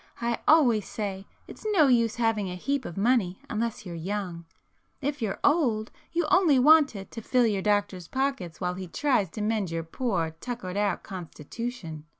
I 0.19 0.39
always 0.47 0.87
say 0.87 1.27
it's 1.47 1.63
no 1.73 1.87
use 1.87 2.15
having 2.15 2.49
a 2.49 2.55
heap 2.55 2.85
of 2.85 2.97
money 2.97 3.39
unless 3.51 3.85
you're 3.85 3.93
young,—if 3.93 5.21
you're 5.21 5.37
old, 5.43 5.91
you 6.11 6.25
only 6.31 6.57
want 6.57 6.95
it 6.95 7.11
to 7.11 7.21
fill 7.21 7.45
your 7.45 7.61
doctor's 7.61 8.07
pockets 8.07 8.59
while 8.59 8.73
he 8.73 8.87
tries 8.87 9.29
to 9.29 9.41
mend 9.41 9.69
your 9.69 9.83
poor 9.83 10.31
tuckered 10.41 10.75
out 10.75 11.03
constitution. 11.03 12.05